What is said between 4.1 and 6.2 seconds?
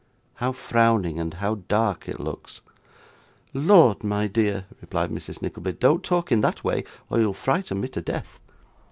dear,' replied Mrs. Nickleby, 'don't